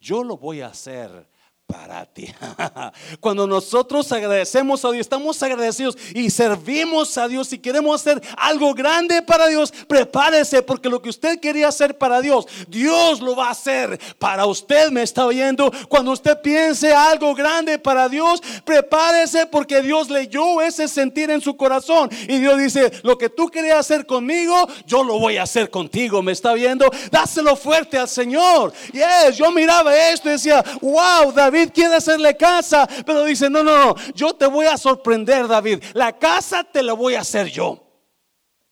[0.00, 1.28] yo lo voy a hacer
[1.72, 2.28] para ti.
[3.20, 8.74] Cuando nosotros agradecemos a Dios, estamos agradecidos y servimos a Dios y queremos hacer algo
[8.74, 13.48] grande para Dios, prepárese porque lo que usted quería hacer para Dios, Dios lo va
[13.48, 14.90] a hacer para usted.
[14.90, 15.72] Me está oyendo.
[15.88, 21.56] Cuando usted piense algo grande para Dios, prepárese porque Dios leyó ese sentir en su
[21.56, 25.70] corazón y Dios dice, lo que tú querías hacer conmigo, yo lo voy a hacer
[25.70, 26.22] contigo.
[26.22, 26.90] Me está viendo.
[27.10, 28.74] Dáselo fuerte al Señor.
[28.92, 33.94] Yes, yo miraba esto y decía, wow, David quiere hacerle casa, pero dice, no, no,
[33.94, 35.82] no, yo te voy a sorprender, David.
[35.94, 37.86] La casa te la voy a hacer yo.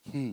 [0.04, 0.32] Hmm.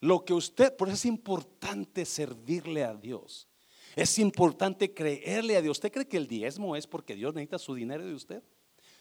[0.00, 3.48] Lo que usted, por eso es importante servirle a Dios.
[3.96, 5.78] Es importante creerle a Dios.
[5.78, 8.42] ¿Usted cree que el diezmo es porque Dios necesita su dinero de usted?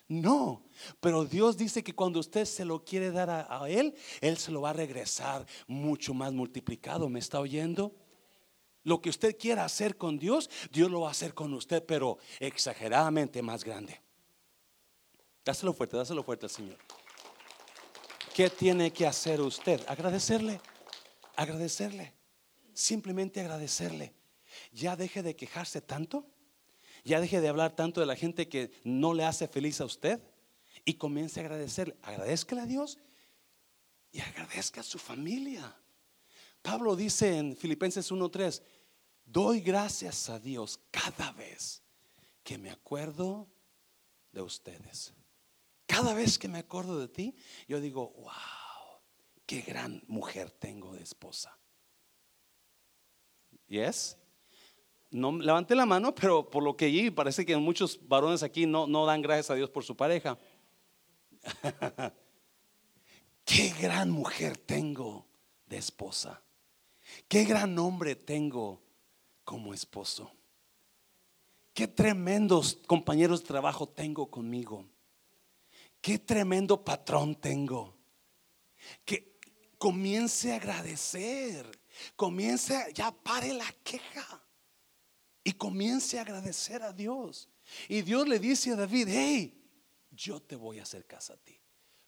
[0.08, 0.64] No,
[1.00, 4.52] pero Dios dice que cuando usted se lo quiere dar a, a, Él, Él se
[4.52, 7.10] lo va a regresar mucho más multiplicado.
[7.10, 7.96] ¿Me está oyendo?
[8.84, 12.18] Lo que usted quiera hacer con Dios, Dios lo va a hacer con usted, pero
[12.40, 14.02] exageradamente más grande.
[15.46, 16.78] Dáselo fuerte, dáselo fuerte al Señor.
[18.34, 19.82] ¿Qué tiene que hacer usted?
[19.88, 20.60] Agradecerle,
[21.36, 22.14] agradecerle,
[22.74, 24.14] simplemente agradecerle.
[24.72, 26.26] Ya deje de quejarse tanto,
[27.04, 30.22] ya deje de hablar tanto de la gente que no le hace feliz a usted
[30.84, 31.96] y comience a agradecerle.
[32.02, 32.98] Agradezca a Dios
[34.12, 35.76] y agradezca a su familia.
[36.64, 38.64] Pablo dice en Filipenses 1:3,
[39.26, 41.84] doy gracias a Dios cada vez
[42.42, 43.48] que me acuerdo
[44.32, 45.14] de ustedes.
[45.86, 47.36] Cada vez que me acuerdo de ti,
[47.68, 49.02] yo digo, wow,
[49.46, 51.56] qué gran mujer tengo de esposa.
[53.68, 54.18] ¿Yes?
[55.12, 58.88] No levante la mano, pero por lo que vi, parece que muchos varones aquí no,
[58.88, 60.40] no dan gracias a Dios por su pareja.
[63.46, 65.28] qué gran mujer tengo
[65.68, 66.42] de esposa.
[67.28, 68.82] Qué gran hombre tengo
[69.44, 70.32] como esposo.
[71.74, 74.86] Qué tremendos compañeros de trabajo tengo conmigo.
[76.02, 77.98] Qué tremendo patrón tengo.
[79.04, 79.40] Que
[79.78, 81.66] comience a agradecer.
[82.16, 84.44] Comience, a, ya pare la queja.
[85.44, 87.50] Y comience a agradecer a Dios.
[87.90, 89.64] Y Dios le dice a David, hey,
[90.12, 91.60] yo te voy a hacer casa a ti.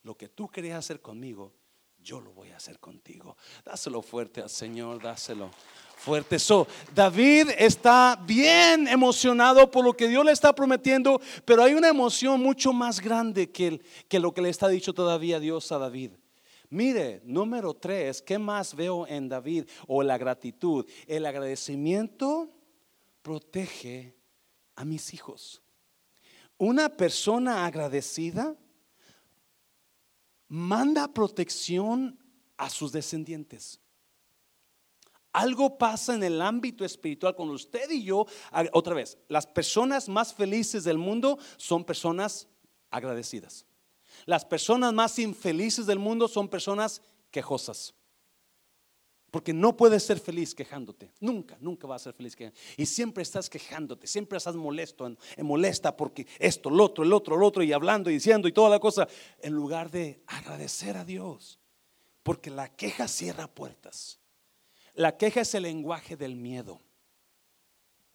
[0.04, 1.54] Lo que tú querías hacer conmigo,
[2.06, 3.36] yo lo voy a hacer contigo.
[3.66, 5.50] Dáselo fuerte al Señor, dáselo
[5.98, 6.38] fuerte.
[6.38, 11.90] So, David está bien emocionado por lo que Dios le está prometiendo, pero hay una
[11.90, 16.12] emoción mucho más grande que, que lo que le está dicho todavía Dios a David.
[16.70, 19.66] Mire, número tres, ¿qué más veo en David?
[19.88, 20.86] O la gratitud.
[21.08, 22.50] El agradecimiento
[23.24, 24.16] protege
[24.76, 25.64] a mis hijos.
[26.58, 28.56] Una persona agradecida
[30.48, 32.20] manda protección
[32.58, 33.80] a sus descendientes.
[35.34, 38.26] Algo pasa en el ámbito espiritual con usted y yo.
[38.72, 42.48] Otra vez, las personas más felices del mundo son personas
[42.90, 43.66] agradecidas.
[44.26, 47.95] Las personas más infelices del mundo son personas quejosas.
[49.36, 51.12] Porque no puedes ser feliz quejándote.
[51.20, 52.64] Nunca, nunca vas a ser feliz quejándote.
[52.78, 57.44] Y siempre estás quejándote, siempre estás molesto, molesta porque esto, lo otro, el otro, el
[57.44, 59.10] otro, y hablando y diciendo y toda la cosa,
[59.42, 61.60] en lugar de agradecer a Dios.
[62.24, 64.22] Porque la queja cierra puertas.
[64.94, 66.82] La queja es el lenguaje del miedo.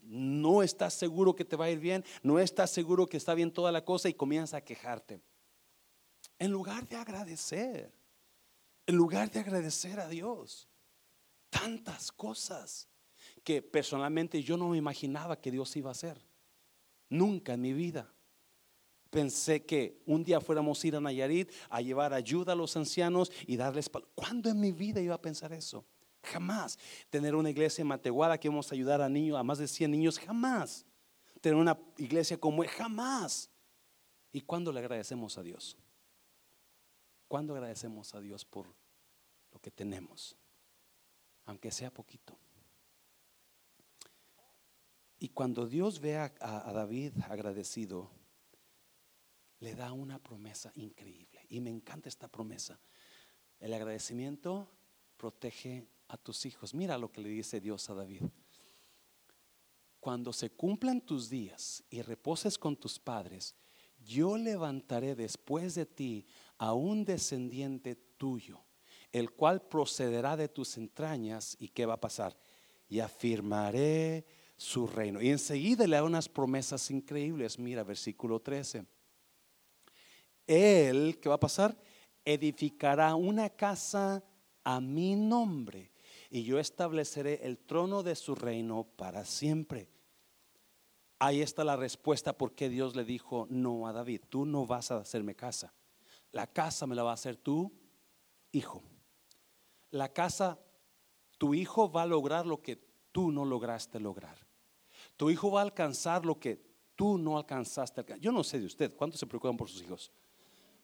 [0.01, 3.53] No estás seguro que te va a ir bien, no estás seguro que está bien
[3.53, 5.21] toda la cosa y comienzas a quejarte.
[6.39, 7.93] En lugar de agradecer,
[8.87, 10.70] en lugar de agradecer a Dios
[11.51, 12.89] tantas cosas
[13.45, 16.21] que personalmente yo no me imaginaba que Dios iba a hacer.
[17.09, 18.13] Nunca en mi vida.
[19.11, 23.33] Pensé que un día fuéramos a ir a Nayarit a llevar ayuda a los ancianos
[23.47, 23.91] y darles...
[24.15, 25.85] ¿Cuándo en mi vida iba a pensar eso?
[26.23, 26.79] Jamás.
[27.09, 30.19] Tener una iglesia en que vamos a ayudar a niños, a más de 100 niños,
[30.19, 30.87] jamás.
[31.41, 33.51] Tener una iglesia como jamás.
[34.33, 35.77] ¿Y cuándo le agradecemos a Dios?
[37.27, 38.67] ¿Cuándo agradecemos a Dios por
[39.51, 40.37] lo que tenemos?
[41.51, 42.39] Aunque sea poquito.
[45.19, 46.29] Y cuando Dios ve a,
[46.73, 48.09] David agradecido,
[49.59, 51.45] le da una promesa increíble.
[51.49, 52.81] Y me encanta esta promesa.
[53.59, 54.71] El agradecimiento
[55.17, 56.73] protege a tus hijos.
[56.73, 58.23] Mira lo que le dice Dios a David.
[59.99, 63.57] Cuando se cumplan tus días y reposes con tus padres,
[63.99, 66.27] yo levantaré después de ti
[66.59, 68.65] a un descendiente tuyo
[69.13, 72.37] el cual procederá de tus entrañas y qué va a pasar.
[72.89, 74.25] Y afirmaré
[74.57, 75.23] su reino.
[75.23, 77.59] Y enseguida le da unas promesas increíbles.
[77.59, 78.85] Mira, versículo 13.
[80.47, 81.77] Él, ¿qué va a pasar?
[82.25, 84.23] Edificará una casa
[84.65, 85.93] a mi nombre
[86.31, 89.89] y yo estableceré el trono de su reino para siempre.
[91.19, 94.91] Ahí está la respuesta por qué Dios le dijo no a David, tú no vas
[94.91, 95.75] a hacerme casa.
[96.33, 97.73] La casa me la va a hacer tu
[98.53, 98.83] hijo.
[99.91, 100.59] La casa,
[101.39, 102.77] tu hijo va a lograr lo que
[103.13, 104.37] tú no lograste lograr.
[105.17, 106.61] Tu hijo va a alcanzar lo que
[106.95, 108.05] tú no alcanzaste.
[108.21, 110.13] Yo no sé de usted, ¿cuántos se preocupan por sus hijos?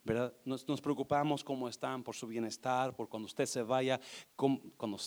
[0.02, 0.32] ¿Verdad?
[0.44, 4.00] Nos, preocupamos cómo están, por su bienestar, por cuando usted se vaya,
[4.34, 4.98] cuando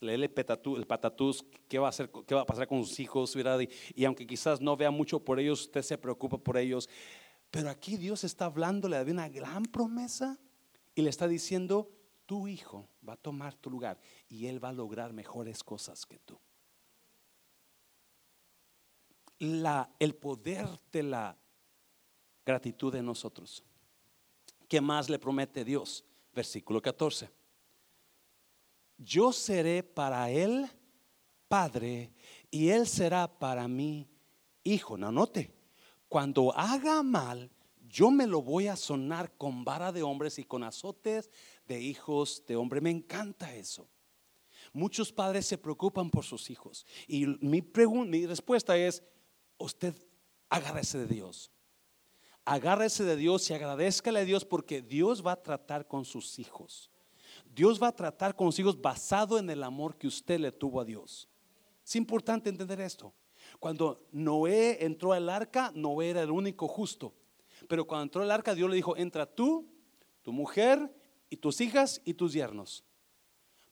[0.00, 3.34] lee el, el patatús, ¿qué va, a hacer, qué va a pasar con sus hijos,
[3.34, 3.60] ¿verdad?
[3.94, 6.88] Y, aunque quizás no vea mucho por ellos, usted se preocupa por ellos.
[7.50, 10.38] Pero aquí Dios está hablándole de una gran promesa
[10.94, 11.90] y le está diciendo,
[12.32, 16.18] tu hijo va a tomar tu lugar y él va a lograr mejores cosas que
[16.18, 16.40] tú.
[19.38, 21.36] El poder de la
[22.46, 23.62] gratitud de nosotros.
[24.66, 26.06] ¿Qué más le promete Dios?
[26.32, 27.28] Versículo 14.
[28.96, 30.70] Yo seré para él
[31.48, 32.14] padre
[32.50, 34.08] y él será para mí
[34.64, 34.96] hijo.
[34.96, 35.54] No note,
[36.08, 37.50] cuando haga mal,
[37.92, 41.30] yo me lo voy a sonar con vara de hombres y con azotes
[41.66, 42.80] de hijos de hombre.
[42.80, 43.86] Me encanta eso.
[44.72, 46.86] Muchos padres se preocupan por sus hijos.
[47.06, 47.62] Y mi,
[48.06, 49.02] mi respuesta es,
[49.58, 49.94] usted
[50.48, 51.52] agárrese de Dios.
[52.46, 56.90] Agárrese de Dios y agradezcale a Dios porque Dios va a tratar con sus hijos.
[57.54, 60.80] Dios va a tratar con sus hijos basado en el amor que usted le tuvo
[60.80, 61.28] a Dios.
[61.84, 63.12] Es importante entender esto.
[63.60, 67.12] Cuando Noé entró al arca, Noé era el único justo.
[67.68, 69.68] Pero cuando entró al arca, Dios le dijo, entra tú,
[70.22, 70.94] tu mujer
[71.28, 72.84] y tus hijas y tus yernos.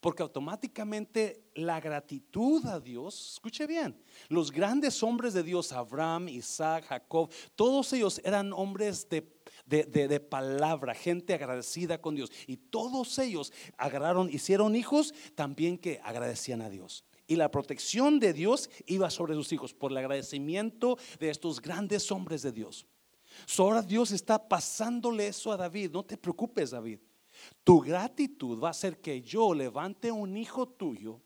[0.01, 6.85] Porque automáticamente la gratitud a Dios, escuche bien, los grandes hombres de Dios, Abraham, Isaac,
[6.87, 9.31] Jacob, todos ellos eran hombres de,
[9.67, 12.31] de, palabra, gente agradecida con Dios.
[12.47, 17.05] Y todos ellos agarraron, hicieron hijos también que agradecían a Dios.
[17.27, 22.11] Y la protección de Dios iba sobre sus hijos por el agradecimiento de estos grandes
[22.11, 22.87] hombres de Dios.
[23.57, 25.91] Ahora Dios está pasándole eso a David.
[25.91, 26.99] No te preocupes, David.
[27.63, 31.21] Tu gratitud va a hacer que yo levante un hijo tuyo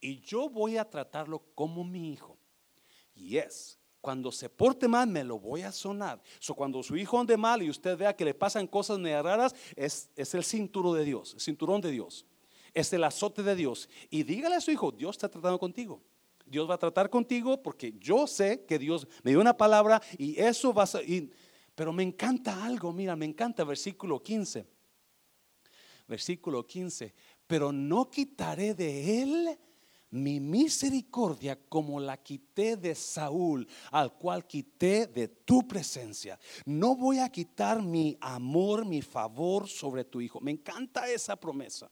[0.00, 2.38] y yo voy a tratarlo como mi hijo.
[3.14, 6.22] Y es, cuando se porte mal, me lo voy a sonar.
[6.38, 9.54] So, cuando su hijo ande mal y usted vea que le pasan cosas medio raras,
[9.76, 12.24] es, es el cinturón de Dios, el cinturón de Dios.
[12.72, 13.88] Es el azote de Dios.
[14.10, 16.00] Y dígale a su hijo, Dios está tratando contigo.
[16.46, 20.40] Dios va a tratar contigo porque yo sé que Dios me dio una palabra y
[20.40, 21.04] eso va a ser.
[21.80, 24.66] Pero me encanta algo, mira, me encanta versículo 15
[26.06, 27.14] versículo 15,
[27.46, 29.58] pero no quitaré de él
[30.10, 36.38] mi misericordia como la quité de Saúl, al cual quité de tu presencia.
[36.66, 40.38] No voy a quitar mi amor, mi favor sobre tu hijo.
[40.38, 41.90] Me encanta esa promesa.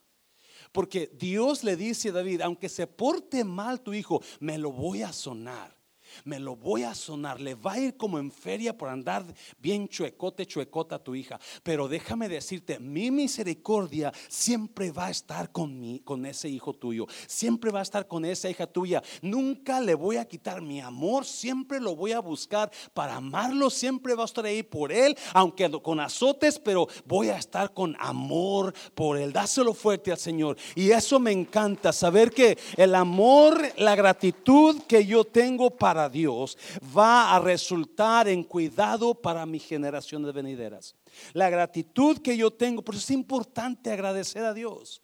[0.70, 5.00] Porque Dios le dice a David, aunque se porte mal tu hijo, me lo voy
[5.00, 5.77] a sonar
[6.24, 9.24] me lo voy a sonar, le va a ir como en feria por andar
[9.58, 11.38] bien chuecote, chuecota a tu hija.
[11.62, 17.06] Pero déjame decirte, mi misericordia siempre va a estar con, mi, con ese hijo tuyo,
[17.26, 19.02] siempre va a estar con esa hija tuya.
[19.22, 24.14] Nunca le voy a quitar mi amor, siempre lo voy a buscar para amarlo, siempre
[24.14, 28.72] va a estar ahí por él, aunque con azotes, pero voy a estar con amor
[28.94, 29.32] por él.
[29.32, 30.56] Dáselo fuerte al Señor.
[30.74, 36.56] Y eso me encanta, saber que el amor, la gratitud que yo tengo para Dios
[36.96, 40.94] va a resultar en cuidado para mis generaciones venideras.
[41.32, 45.02] La gratitud que yo tengo, por eso es importante agradecer a Dios.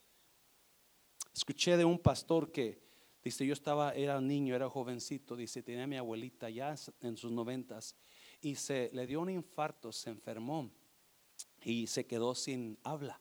[1.35, 2.81] Escuché de un pastor que
[3.23, 7.33] dice, yo estaba, era niño, era jovencito, dice, tenía a mi abuelita ya en sus
[7.33, 7.97] noventas
[8.41, 10.71] y se le dio un infarto, se enfermó
[11.63, 13.21] y se quedó sin habla.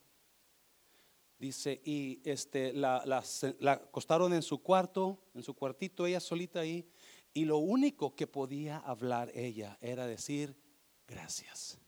[1.39, 3.23] Dice, y este, la, la,
[3.59, 6.87] la acostaron en su cuarto, en su cuartito, ella solita ahí,
[7.33, 10.55] y lo único que podía hablar ella era decir,
[11.07, 11.79] gracias,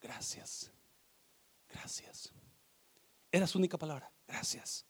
[0.00, 0.70] gracias,
[1.68, 2.30] gracias.
[3.32, 4.84] Era su única palabra, gracias.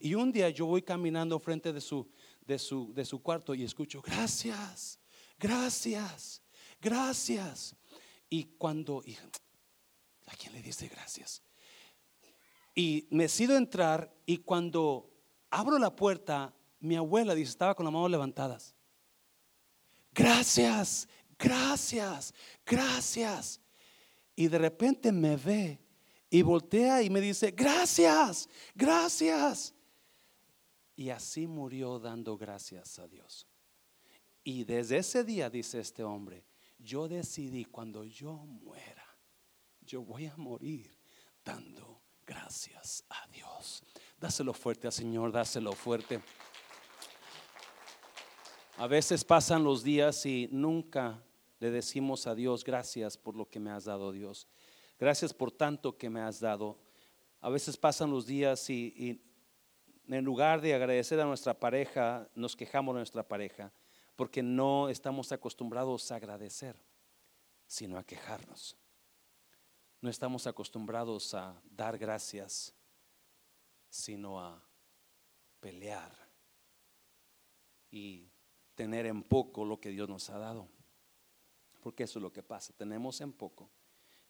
[0.00, 3.62] Y un día yo voy caminando frente de su, de su, de su cuarto y
[3.62, 4.98] escucho, gracias,
[5.38, 6.42] gracias,
[6.80, 7.76] gracias.
[8.28, 9.04] Y cuando,
[10.26, 11.42] ¿a quién le dice gracias?
[12.74, 15.10] Y me decido entrar y cuando
[15.50, 18.74] abro la puerta, mi abuela dice, estaba con las manos levantadas
[20.20, 22.34] gracias, gracias,
[22.66, 23.60] gracias.
[24.36, 25.78] Y de repente me ve
[26.28, 29.74] y voltea y me dice, gracias, gracias.
[30.94, 33.46] Y así murió dando gracias a Dios.
[34.44, 36.44] Y desde ese día, dice este hombre,
[36.78, 39.06] yo decidí cuando yo muera,
[39.80, 40.96] yo voy a morir
[41.44, 43.82] dando gracias a Dios
[44.20, 46.20] Dáselo fuerte al Señor, dáselo fuerte.
[48.80, 51.22] A veces pasan los días y nunca
[51.58, 54.48] le decimos a Dios gracias por lo que me has dado, Dios.
[54.98, 56.78] Gracias por tanto que me has dado.
[57.42, 59.22] A veces pasan los días y,
[60.08, 63.70] en lugar de agradecer a nuestra pareja, nos quejamos de nuestra pareja,
[64.16, 66.74] porque no estamos acostumbrados a agradecer,
[67.66, 68.78] sino a quejarnos.
[70.00, 72.74] No estamos acostumbrados a dar gracias,
[73.90, 74.66] sino a
[75.60, 76.30] pelear
[77.90, 78.29] y
[78.80, 80.66] tener en poco lo que Dios nos ha dado.
[81.82, 83.68] Porque eso es lo que pasa, tenemos en poco.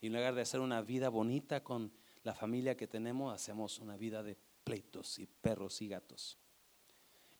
[0.00, 1.92] Y en lugar de hacer una vida bonita con
[2.24, 6.36] la familia que tenemos, hacemos una vida de pleitos y perros y gatos.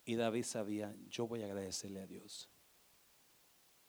[0.04, 2.48] Y David sabía, yo voy a agradecerle a Dios.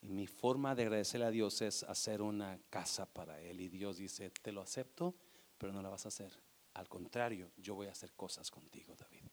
[0.01, 3.61] Y mi forma de agradecerle a Dios es hacer una casa para Él.
[3.61, 5.13] Y Dios dice, te lo acepto,
[5.59, 6.33] pero no la vas a hacer.
[6.73, 9.30] Al contrario, yo voy a hacer cosas contigo, David.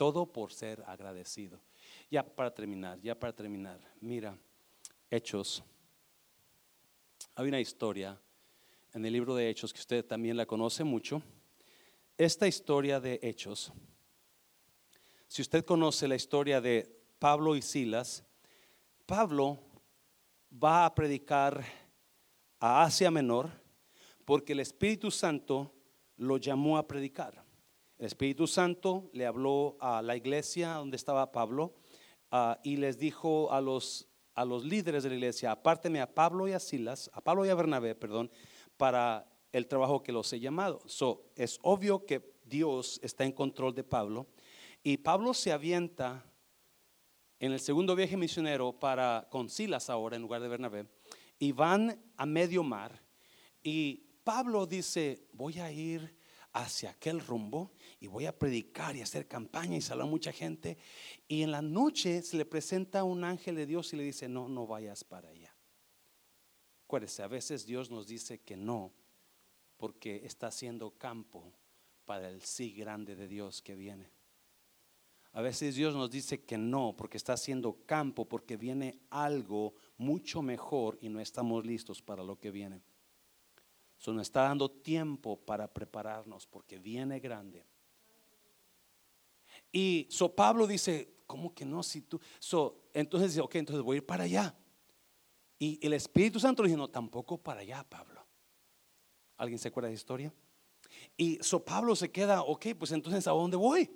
[0.00, 1.60] Todo por ser agradecido.
[2.10, 4.34] Ya para terminar, ya para terminar, mira,
[5.10, 5.62] Hechos.
[7.34, 8.18] Hay una historia
[8.94, 11.20] en el libro de Hechos que usted también la conoce mucho.
[12.16, 13.74] Esta historia de Hechos,
[15.28, 18.24] si usted conoce la historia de Pablo y Silas,
[19.04, 19.58] Pablo
[20.50, 21.62] va a predicar
[22.58, 23.50] a Asia Menor
[24.24, 25.74] porque el Espíritu Santo
[26.16, 27.39] lo llamó a predicar.
[28.00, 31.74] El Espíritu Santo le habló a la iglesia donde estaba Pablo
[32.30, 36.48] ah, y les dijo a los, a los líderes de la iglesia, apárteme a Pablo
[36.48, 38.30] y a Silas, a Pablo y a Bernabé, perdón,
[38.78, 40.80] para el trabajo que los he llamado.
[40.86, 44.28] So, es obvio que Dios está en control de Pablo
[44.82, 46.24] y Pablo se avienta
[47.38, 50.86] en el segundo viaje misionero para con Silas ahora en lugar de Bernabé
[51.38, 52.98] y van a medio mar
[53.62, 56.18] y Pablo dice, voy a ir
[56.52, 60.78] hacia aquel rumbo y voy a predicar y hacer campaña y a mucha gente.
[61.28, 64.48] Y en la noche se le presenta un ángel de Dios y le dice, no,
[64.48, 65.54] no vayas para allá.
[66.86, 68.90] Acuérdese, a veces Dios nos dice que no,
[69.76, 71.52] porque está haciendo campo
[72.06, 74.10] para el sí grande de Dios que viene.
[75.32, 80.42] A veces Dios nos dice que no, porque está haciendo campo, porque viene algo mucho
[80.42, 82.82] mejor y no estamos listos para lo que viene.
[83.98, 87.66] So, nos está dando tiempo para prepararnos porque viene grande.
[89.72, 91.82] Y so Pablo dice, ¿cómo que no?
[91.82, 94.56] Si tú, so, entonces dice, ok, entonces voy a ir para allá.
[95.58, 98.26] Y el Espíritu Santo le dice, no, tampoco para allá, Pablo.
[99.36, 100.34] ¿Alguien se acuerda de la historia?
[101.16, 103.90] Y so Pablo se queda, ok, pues entonces ¿a dónde voy?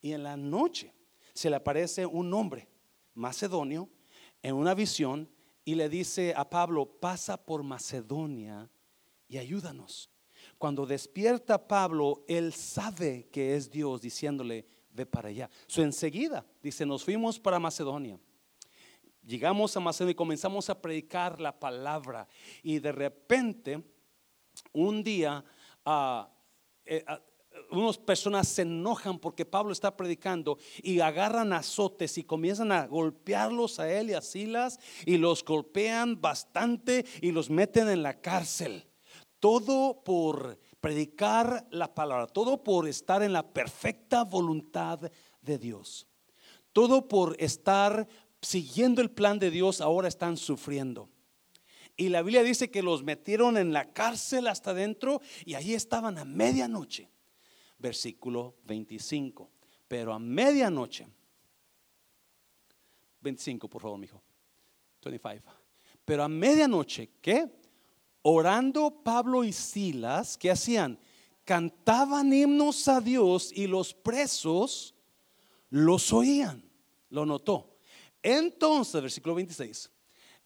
[0.00, 0.94] Y en la noche
[1.34, 2.68] se le aparece un hombre
[3.14, 3.88] macedonio
[4.42, 5.28] en una visión
[5.64, 8.70] y le dice a Pablo, pasa por Macedonia
[9.26, 10.10] y ayúdanos.
[10.56, 15.50] Cuando despierta Pablo, él sabe que es Dios diciéndole, ve para allá.
[15.66, 18.18] So, enseguida, dice, nos fuimos para Macedonia.
[19.24, 22.26] Llegamos a Macedonia y comenzamos a predicar la palabra.
[22.62, 23.82] Y de repente,
[24.72, 25.44] un día,
[25.84, 26.24] uh,
[27.70, 33.78] unas personas se enojan porque Pablo está predicando y agarran azotes y comienzan a golpearlos
[33.80, 38.86] a él y a Silas y los golpean bastante y los meten en la cárcel.
[39.40, 45.10] Todo por predicar la palabra, todo por estar en la perfecta voluntad
[45.42, 46.06] de Dios.
[46.72, 48.06] Todo por estar
[48.40, 51.08] siguiendo el plan de Dios, ahora están sufriendo.
[51.96, 56.16] Y la Biblia dice que los metieron en la cárcel hasta adentro y ahí estaban
[56.18, 57.10] a medianoche.
[57.78, 59.50] Versículo 25.
[59.88, 61.08] Pero a medianoche,
[63.20, 64.22] 25 por favor, mijo.
[65.04, 65.42] 25.
[66.04, 67.57] Pero a medianoche, ¿qué?
[68.28, 70.98] Orando Pablo y Silas, ¿qué hacían?
[71.44, 74.94] Cantaban himnos a Dios y los presos
[75.70, 76.62] los oían.
[77.10, 77.78] Lo notó.
[78.22, 79.90] Entonces, versículo 26.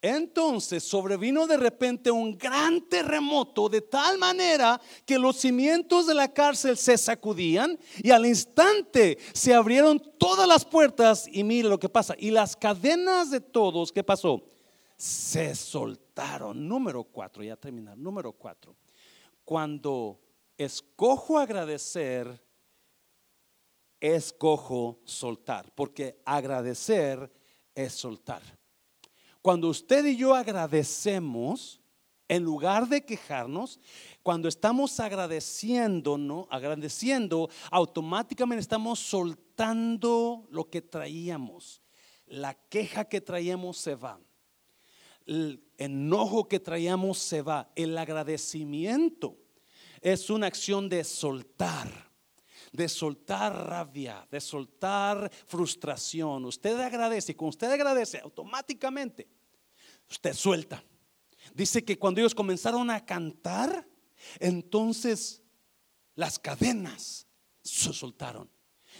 [0.04, 6.26] Entonces sobrevino de repente un gran terremoto de tal manera que los cimientos de la
[6.26, 11.88] cárcel se sacudían y al instante se abrieron todas las puertas y mire lo que
[11.88, 12.16] pasa.
[12.18, 14.42] Y las cadenas de todos, ¿qué pasó?
[15.02, 16.01] se soltaron.
[16.54, 17.96] Número cuatro, ya terminar.
[17.96, 18.76] Número cuatro.
[19.44, 20.20] Cuando
[20.56, 22.42] escojo agradecer,
[24.00, 27.32] escojo soltar, porque agradecer
[27.74, 28.42] es soltar.
[29.40, 31.80] Cuando usted y yo agradecemos,
[32.28, 33.80] en lugar de quejarnos,
[34.22, 36.46] cuando estamos agradeciendo, ¿no?
[36.50, 41.82] agradeciendo, automáticamente estamos soltando lo que traíamos.
[42.26, 44.18] La queja que traíamos se va
[45.26, 47.70] el enojo que traíamos se va.
[47.74, 49.36] El agradecimiento
[50.00, 51.88] es una acción de soltar,
[52.72, 56.44] de soltar rabia, de soltar frustración.
[56.44, 59.28] Usted agradece y cuando usted agradece automáticamente,
[60.10, 60.82] usted suelta.
[61.54, 63.86] Dice que cuando ellos comenzaron a cantar,
[64.38, 65.42] entonces
[66.14, 67.26] las cadenas
[67.62, 68.50] se soltaron.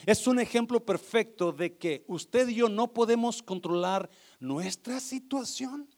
[0.07, 4.11] Es un ejemplo perfecto de que usted y yo no podemos controlar
[4.41, 5.89] nuestra situación,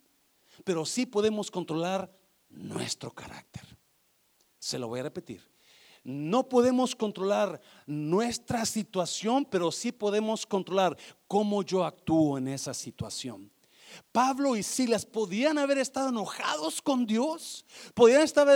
[0.63, 2.11] pero sí podemos controlar
[2.49, 3.63] nuestro carácter.
[4.59, 5.43] Se lo voy a repetir.
[6.05, 10.97] No podemos controlar nuestra situación, pero sí podemos controlar
[11.27, 13.51] cómo yo actúo en esa situación.
[14.15, 18.47] Pablo y Silas podían haber estado enojados con Dios, podían estar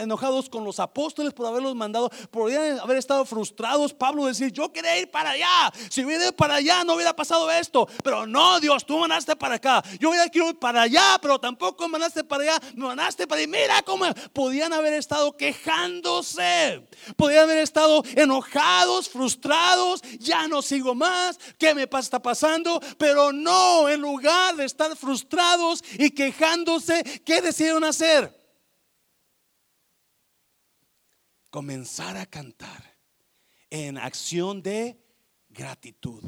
[0.00, 3.94] enojados con los apóstoles por haberlos mandado, podían haber estado frustrados.
[3.94, 7.48] Pablo decir, yo quería ir para allá, si hubiera ido para allá no hubiera pasado
[7.48, 9.84] esto, pero no, Dios, tú mandaste para acá.
[10.00, 13.48] Yo hubiera querido ir para allá, pero tampoco mandaste para allá, me mandaste para allá.
[13.52, 21.38] Mira cómo podían haber estado quejándose, podían haber estado enojados, frustrados, ya no sigo más,
[21.56, 22.80] ¿qué me está pasando?
[22.98, 25.03] Pero no, en lugar de estar frustrados
[25.98, 28.32] y quejándose, ¿qué decidieron hacer?
[31.50, 32.96] Comenzar a cantar
[33.70, 34.98] en acción de
[35.48, 36.22] gratitud.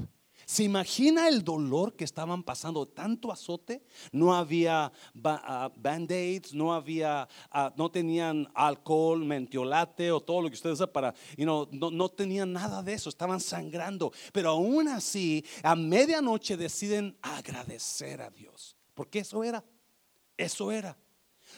[0.56, 2.88] ¿Se imagina el dolor que estaban pasando?
[2.88, 4.90] Tanto azote, no había
[5.22, 11.12] ah, band-aids, no había, ah, no tenían alcohol, mentiolate o todo lo que ustedes para,
[11.36, 14.14] you know, no, no tenían nada de eso, estaban sangrando.
[14.32, 19.62] Pero aún así, a medianoche deciden agradecer a Dios, porque eso era,
[20.38, 20.96] eso era.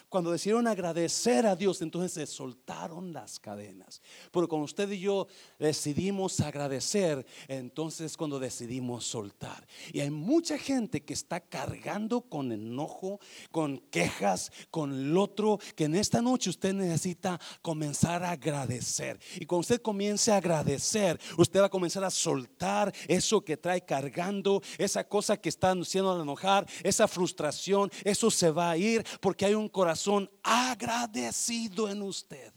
[0.08, 4.00] Cuando decidieron agradecer a Dios, entonces se soltaron las cadenas.
[4.30, 5.26] Porque cuando usted y yo
[5.58, 9.66] decidimos agradecer, entonces cuando decidimos soltar.
[9.92, 13.20] Y hay mucha gente que está cargando con enojo,
[13.50, 19.18] con quejas, con el otro, que en esta noche usted necesita comenzar a agradecer.
[19.36, 23.84] Y cuando usted comience a agradecer, usted va a comenzar a soltar eso que trae
[23.84, 29.46] cargando, esa cosa que está haciendo enojar, esa frustración, eso se va a ir porque
[29.46, 32.52] hay un corazón son agradecido en usted.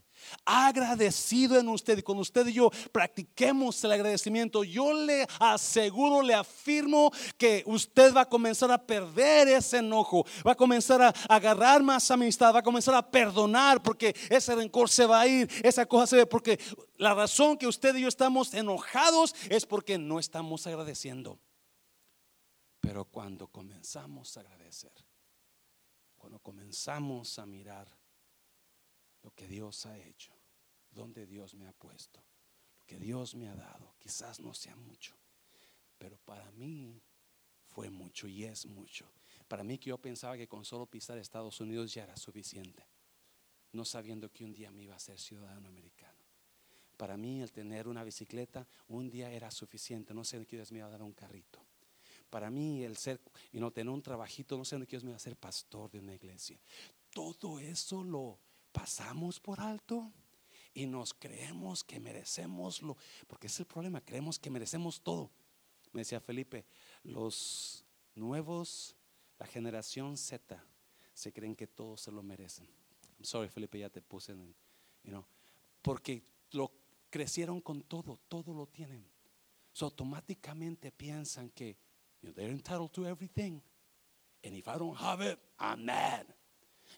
[0.46, 1.98] Agradecido en usted.
[1.98, 8.14] Y cuando usted y yo practiquemos el agradecimiento, yo le aseguro, le afirmo que usted
[8.14, 12.60] va a comenzar a perder ese enojo, va a comenzar a agarrar más amistad, va
[12.60, 16.26] a comenzar a perdonar porque ese rencor se va a ir, esa cosa se ve.
[16.26, 16.60] Porque
[16.98, 21.40] la razón que usted y yo estamos enojados es porque no estamos agradeciendo.
[22.80, 24.92] Pero cuando comenzamos a agradecer,
[26.42, 27.88] comenzamos a mirar
[29.24, 30.34] lo que Dios ha hecho,
[30.92, 32.24] donde Dios me ha puesto,
[32.80, 35.16] lo que Dios me ha dado, quizás no sea mucho,
[35.98, 37.02] pero para mí
[37.68, 39.10] fue mucho y es mucho.
[39.48, 42.86] Para mí que yo pensaba que con solo pisar Estados Unidos ya era suficiente,
[43.72, 46.20] no sabiendo que un día me iba a ser ciudadano americano.
[46.98, 50.80] Para mí el tener una bicicleta un día era suficiente, no sé que Dios me
[50.80, 51.66] iba a dar un carrito
[52.32, 53.20] para mí el ser
[53.52, 56.58] y no tener un trabajito, no sé dónde quiero ser pastor de una iglesia.
[57.12, 58.40] Todo eso lo
[58.72, 60.12] pasamos por alto
[60.74, 65.30] y nos creemos que merecemos lo, porque es el problema, creemos que merecemos todo.
[65.92, 66.66] Me decía Felipe,
[67.04, 68.96] los nuevos,
[69.38, 70.64] la generación Z,
[71.14, 72.66] se creen que todos se lo merecen.
[73.18, 74.56] I'm sorry, Felipe, ya te puse en,
[75.04, 75.26] you know,
[75.82, 76.72] porque lo
[77.10, 79.06] crecieron con todo, todo lo tienen.
[79.82, 81.78] Automáticamente piensan que
[82.22, 83.62] You know, they're entitled to everything.
[84.44, 86.26] And if I don't have it, I'm mad.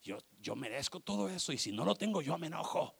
[0.01, 2.93] Yo, yo merezco todo eso y si no lo tengo, yo me enojo.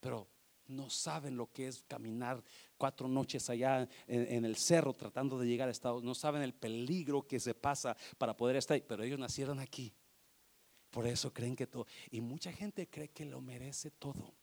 [0.00, 0.28] Pero
[0.68, 2.42] no saben lo que es caminar
[2.76, 7.26] cuatro noches allá en, el cerro tratando de llegar a Estados No saben el peligro
[7.26, 8.84] que se pasa para poder estar ahí.
[8.86, 9.94] Pero ellos nacieron aquí.
[10.90, 11.86] Por eso creen que todo.
[12.10, 14.34] Y mucha gente cree que lo merece todo.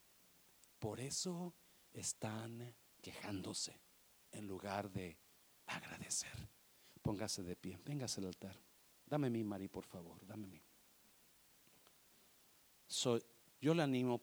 [0.79, 1.53] Por eso
[1.91, 3.79] están quejándose
[4.31, 5.17] en lugar de
[5.65, 6.52] agradecer.
[7.03, 8.55] Póngase de pie, véngase al altar.
[9.05, 10.61] Dame mi Mari, por favor, dame mi.
[13.59, 14.21] yo le animo